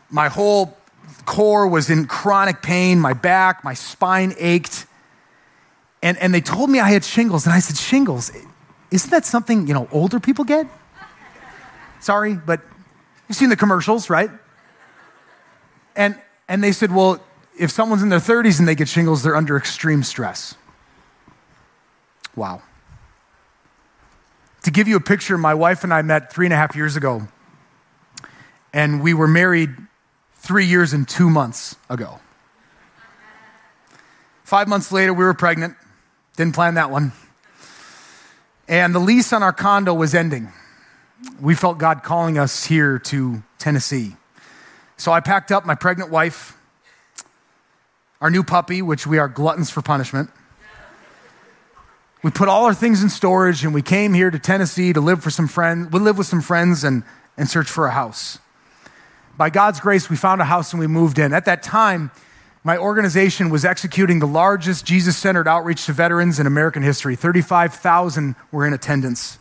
[0.10, 0.78] My whole
[1.26, 4.86] core was in chronic pain, my back, my spine ached.
[6.02, 8.32] And, and they told me I had shingles, and I said, Shingles?
[8.92, 10.68] Isn't that something, you know, older people get?
[12.00, 12.62] Sorry, but
[13.28, 14.30] you've seen the commercials, right?
[15.96, 17.24] And, and they said, Well,
[17.60, 20.56] if someone's in their 30s and they get shingles, they're under extreme stress.
[22.36, 22.62] Wow.
[24.64, 26.96] To give you a picture, my wife and I met three and a half years
[26.96, 27.28] ago,
[28.74, 29.76] and we were married
[30.36, 32.20] three years and two months ago.
[34.44, 35.76] Five months later, we were pregnant.
[36.38, 37.12] Didn't plan that one.
[38.68, 40.52] And the lease on our condo was ending.
[41.42, 44.16] We felt God calling us here to Tennessee.
[44.98, 46.58] So I packed up my pregnant wife,
[48.22, 50.30] our new puppy, which we are gluttons for punishment.
[52.24, 55.24] We put all our things in storage and we came here to Tennessee to live
[55.24, 55.92] for some friends.
[55.92, 57.04] We live with some friends and,
[57.38, 58.40] and search for a house.
[59.38, 61.32] By God's grace, we found a house and we moved in.
[61.32, 62.12] At that time,
[62.64, 67.16] my organization was executing the largest Jesus centered outreach to veterans in American history.
[67.16, 69.38] 35,000 were in attendance.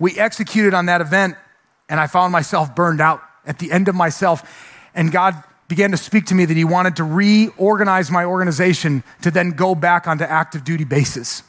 [0.00, 1.36] We executed on that event,
[1.88, 4.42] and I found myself burned out at the end of myself.
[4.94, 9.30] And God began to speak to me that He wanted to reorganize my organization to
[9.30, 11.44] then go back onto active duty basis.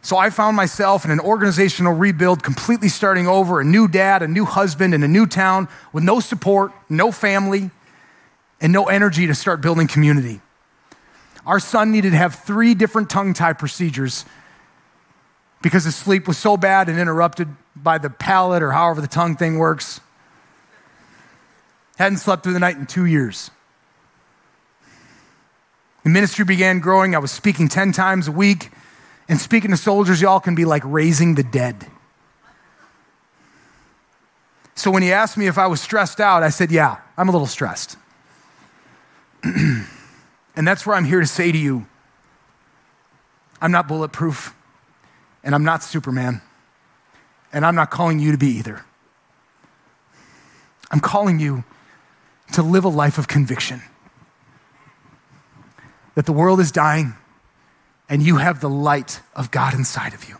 [0.00, 4.28] So I found myself in an organizational rebuild, completely starting over, a new dad, a
[4.28, 7.70] new husband in a new town with no support, no family,
[8.60, 10.40] and no energy to start building community.
[11.44, 14.24] Our son needed to have three different tongue tie procedures
[15.62, 19.36] because his sleep was so bad and interrupted by the palate or however the tongue
[19.36, 20.00] thing works.
[21.96, 23.50] Hadn't slept through the night in two years.
[26.04, 27.14] The ministry began growing.
[27.14, 28.70] I was speaking 10 times a week.
[29.28, 31.86] And speaking to soldiers, y'all can be like raising the dead.
[34.74, 37.32] So when he asked me if I was stressed out, I said, Yeah, I'm a
[37.32, 37.96] little stressed.
[39.42, 39.86] and
[40.56, 41.86] that's where I'm here to say to you
[43.60, 44.54] I'm not bulletproof,
[45.42, 46.42] and I'm not Superman,
[47.52, 48.84] and I'm not calling you to be either.
[50.90, 51.64] I'm calling you
[52.52, 53.82] to live a life of conviction
[56.14, 57.14] that the world is dying
[58.08, 60.36] and you have the light of God inside of you.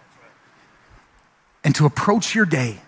[1.62, 2.80] And to approach your day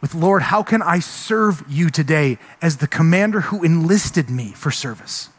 [0.00, 4.70] with, Lord, how can I serve you today as the commander who enlisted me for
[4.70, 5.30] service?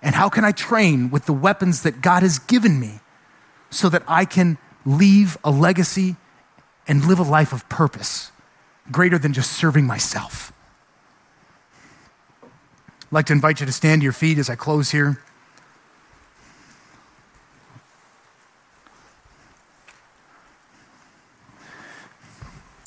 [0.00, 2.98] And how can I train with the weapons that God has given me
[3.72, 6.16] so that I can leave a legacy
[6.86, 8.30] and live a life of purpose
[8.90, 10.52] greater than just serving myself?
[12.42, 12.48] I'd
[13.12, 15.20] like to invite you to stand to your feet as I close here.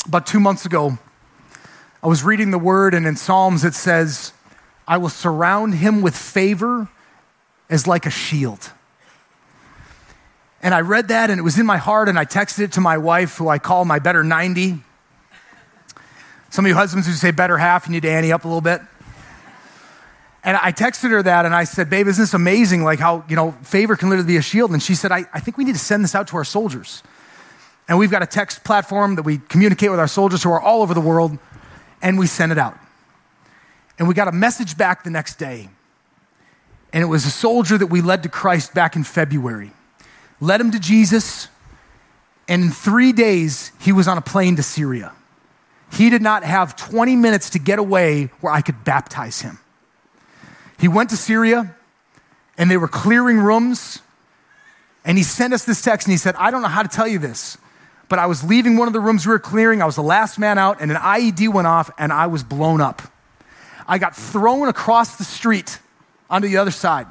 [0.06, 1.00] About two months ago,
[2.04, 4.34] I was reading the word, and in Psalms it says,
[4.88, 6.88] I will surround him with favor
[7.72, 8.72] as like a shield.
[10.66, 12.82] And I read that, and it was in my heart, and I texted it to
[12.82, 14.82] my wife, who I call my better 90.
[16.50, 18.62] Some of you husbands who say better half, you need to ante up a little
[18.62, 18.82] bit.
[20.44, 22.84] And I texted her that, and I said, Babe, isn't this amazing?
[22.84, 24.72] Like how, you know, favor can literally be a shield.
[24.72, 27.04] And she said, I, I think we need to send this out to our soldiers.
[27.88, 30.82] And we've got a text platform that we communicate with our soldiers who are all
[30.82, 31.38] over the world,
[32.02, 32.76] and we send it out.
[34.00, 35.70] And we got a message back the next day.
[36.92, 39.72] And it was a soldier that we led to Christ back in February.
[40.40, 41.48] Led him to Jesus,
[42.48, 45.14] and in three days, he was on a plane to Syria.
[45.92, 49.60] He did not have 20 minutes to get away where I could baptize him.
[50.78, 51.74] He went to Syria,
[52.58, 54.02] and they were clearing rooms.
[55.06, 57.08] And he sent us this text, and he said, I don't know how to tell
[57.08, 57.58] you this,
[58.10, 59.82] but I was leaving one of the rooms we were clearing.
[59.82, 62.82] I was the last man out, and an IED went off, and I was blown
[62.82, 63.02] up.
[63.88, 65.80] I got thrown across the street
[66.30, 67.08] onto the other side.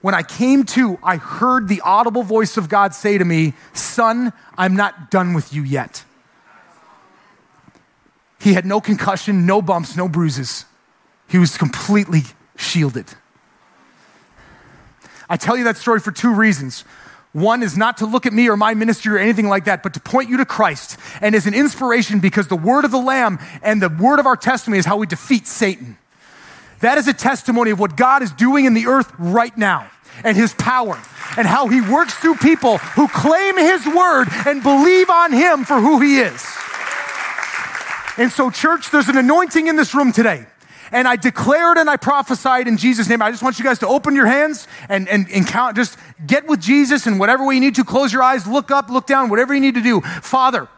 [0.00, 4.32] When I came to, I heard the audible voice of God say to me, Son,
[4.56, 6.04] I'm not done with you yet.
[8.40, 10.64] He had no concussion, no bumps, no bruises.
[11.28, 12.22] He was completely
[12.56, 13.06] shielded.
[15.28, 16.84] I tell you that story for two reasons.
[17.32, 19.94] One is not to look at me or my ministry or anything like that, but
[19.94, 23.38] to point you to Christ and as an inspiration because the word of the Lamb
[23.62, 25.98] and the word of our testimony is how we defeat Satan.
[26.80, 29.90] That is a testimony of what God is doing in the earth right now
[30.24, 31.00] and his power
[31.36, 35.80] and how he works through people who claim his word and believe on him for
[35.80, 36.46] who he is.
[38.16, 40.46] And so, church, there's an anointing in this room today
[40.92, 43.22] and I declared and I prophesied in Jesus' name.
[43.22, 46.46] I just want you guys to open your hands and, and, and count, just get
[46.46, 47.84] with Jesus and whatever way you need to.
[47.84, 50.00] Close your eyes, look up, look down, whatever you need to do.
[50.00, 50.68] Father,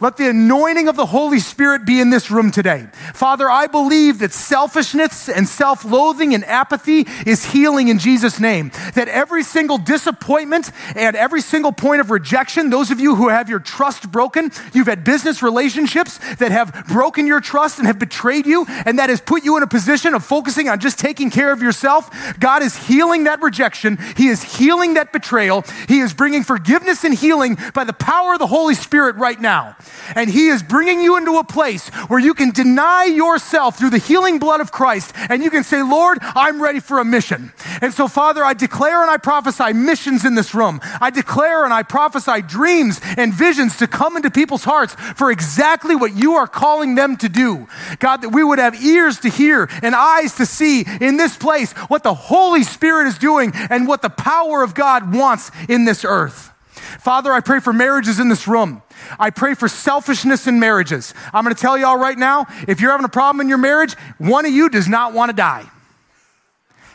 [0.00, 2.88] let the anointing of the Holy Spirit be in this room today.
[3.14, 8.72] Father, I believe that selfishness and self loathing and apathy is healing in Jesus' name.
[8.94, 13.50] That every single disappointment and every single point of rejection, those of you who have
[13.50, 18.46] your trust broken, you've had business relationships that have broken your trust and have betrayed
[18.46, 21.52] you, and that has put you in a position of focusing on just taking care
[21.52, 22.10] of yourself.
[22.40, 27.14] God is healing that rejection, He is healing that betrayal, He is bringing forgiveness and
[27.14, 29.76] healing by the power of the Holy Spirit right now.
[30.14, 33.98] And He is bringing you into a place where you can deny yourself through the
[33.98, 37.52] healing blood of Christ and you can say, Lord, I'm ready for a mission.
[37.80, 40.80] And so, Father, I declare and I prophesy missions in this room.
[41.00, 45.94] I declare and I prophesy dreams and visions to come into people's hearts for exactly
[45.94, 47.68] what you are calling them to do.
[47.98, 51.72] God, that we would have ears to hear and eyes to see in this place
[51.88, 56.04] what the Holy Spirit is doing and what the power of God wants in this
[56.04, 56.52] earth.
[57.00, 58.82] Father, I pray for marriages in this room.
[59.18, 61.14] I pray for selfishness in marriages.
[61.32, 63.94] I'm going to tell y'all right now if you're having a problem in your marriage,
[64.18, 65.68] one of you does not want to die.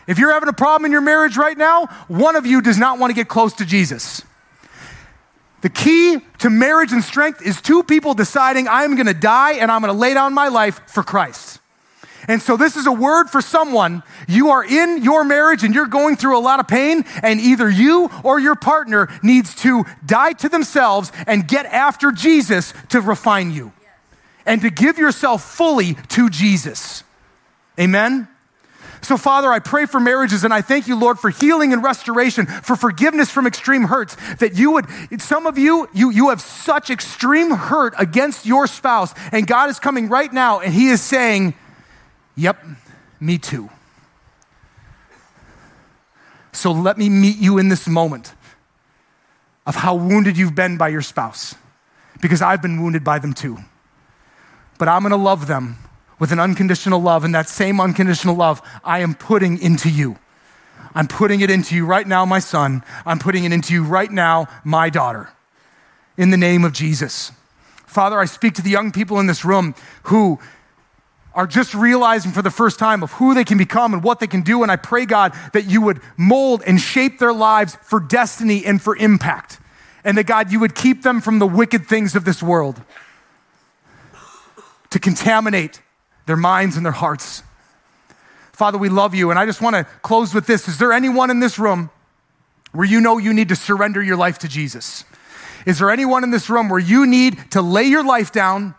[0.08, 3.00] If you're having a problem in your marriage right now, one of you does not
[3.00, 4.22] want to get close to Jesus.
[5.62, 9.72] The key to marriage and strength is two people deciding I'm going to die and
[9.72, 11.60] I'm going to lay down my life for Christ.
[12.28, 14.04] And so, this is a word for someone.
[14.28, 17.70] You are in your marriage and you're going through a lot of pain, and either
[17.70, 23.52] you or your partner needs to die to themselves and get after Jesus to refine
[23.52, 23.72] you
[24.46, 27.04] and to give yourself fully to Jesus.
[27.80, 28.28] Amen?
[29.06, 32.48] So, Father, I pray for marriages and I thank you, Lord, for healing and restoration,
[32.48, 34.18] for forgiveness from extreme hurts.
[34.38, 34.88] That you would,
[35.20, 39.78] some of you, you, you have such extreme hurt against your spouse, and God is
[39.78, 41.54] coming right now and He is saying,
[42.36, 42.64] Yep,
[43.20, 43.70] me too.
[46.52, 48.34] So let me meet you in this moment
[49.66, 51.56] of how wounded you've been by your spouse,
[52.22, 53.58] because I've been wounded by them too.
[54.78, 55.78] But I'm gonna love them
[56.20, 60.18] with an unconditional love, and that same unconditional love I am putting into you.
[60.94, 62.84] I'm putting it into you right now, my son.
[63.06, 65.30] I'm putting it into you right now, my daughter.
[66.18, 67.34] In the name of Jesus.
[67.86, 70.40] Father, I speak to the young people in this room who
[71.36, 74.28] are just realizing for the first time of who they can become and what they
[74.28, 74.64] can do.
[74.64, 78.82] And I pray, God, that you would mold and shape their lives for destiny and
[78.82, 79.60] for impact.
[80.06, 82.82] And that, God, you would keep them from the wicked things of this world
[84.92, 85.82] to contaminate
[86.26, 87.44] their minds and their hearts.
[88.54, 89.30] Father, we love you.
[89.30, 90.70] And I just want to close with this.
[90.70, 91.90] Is there anyone in this room
[92.72, 95.04] where you know you need to surrender your life to Jesus?
[95.66, 98.76] Is there anyone in this room where you need to lay your life down?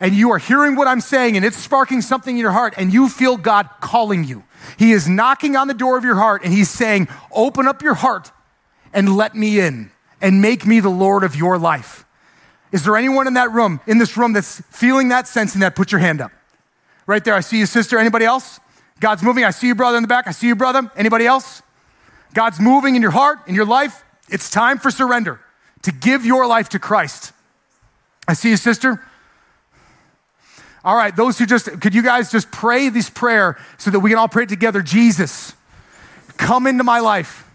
[0.00, 2.92] And you are hearing what I'm saying and it's sparking something in your heart and
[2.92, 4.44] you feel God calling you.
[4.78, 7.94] He is knocking on the door of your heart and He's saying, Open up your
[7.94, 8.32] heart
[8.92, 9.90] and let me in
[10.20, 12.04] and make me the Lord of your life.
[12.72, 15.76] Is there anyone in that room, in this room, that's feeling that, sensing that?
[15.76, 16.32] Put your hand up.
[17.06, 17.34] Right there.
[17.34, 17.98] I see you, sister.
[17.98, 18.58] Anybody else?
[19.00, 19.44] God's moving.
[19.44, 20.26] I see you, brother, in the back.
[20.26, 20.90] I see you, brother.
[20.96, 21.62] Anybody else?
[22.32, 24.04] God's moving in your heart, in your life.
[24.28, 25.40] It's time for surrender,
[25.82, 27.32] to give your life to Christ.
[28.26, 29.04] I see you, sister.
[30.84, 34.10] All right, those who just, could you guys just pray this prayer so that we
[34.10, 34.82] can all pray together?
[34.82, 35.54] Jesus,
[36.36, 37.48] come into my life,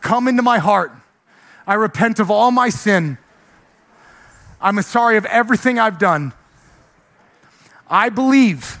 [0.00, 0.92] come into my heart.
[1.66, 3.18] I repent of all my sin.
[4.60, 6.32] I'm sorry of everything I've done.
[7.90, 8.78] I believe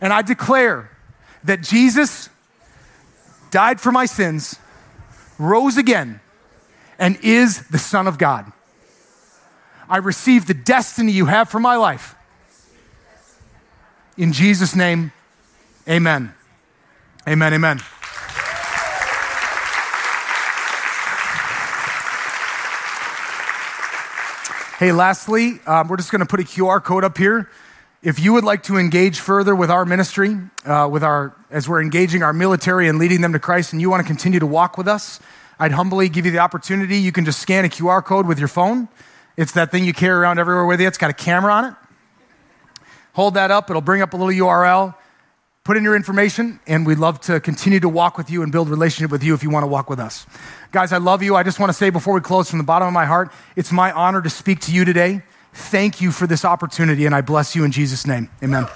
[0.00, 0.90] and I declare
[1.44, 2.28] that Jesus
[3.50, 4.56] died for my sins,
[5.38, 6.20] rose again,
[6.98, 8.52] and is the Son of God.
[9.88, 12.14] I receive the destiny you have for my life.
[14.20, 15.12] In Jesus' name,
[15.88, 16.34] amen.
[17.26, 17.78] Amen, amen.
[24.78, 27.48] Hey, lastly, um, we're just going to put a QR code up here.
[28.02, 31.80] If you would like to engage further with our ministry, uh, with our as we're
[31.80, 34.76] engaging our military and leading them to Christ, and you want to continue to walk
[34.76, 35.18] with us,
[35.58, 36.98] I'd humbly give you the opportunity.
[36.98, 38.88] You can just scan a QR code with your phone.
[39.38, 40.88] It's that thing you carry around everywhere with you.
[40.88, 41.74] It's got a camera on it.
[43.14, 43.70] Hold that up.
[43.70, 44.94] It'll bring up a little URL.
[45.62, 48.70] Put in your information, and we'd love to continue to walk with you and build
[48.70, 50.26] relationship with you if you want to walk with us.
[50.72, 51.36] Guys, I love you.
[51.36, 53.70] I just want to say before we close from the bottom of my heart, it's
[53.70, 55.22] my honor to speak to you today.
[55.52, 58.30] Thank you for this opportunity, and I bless you in Jesus' name.
[58.42, 58.66] Amen.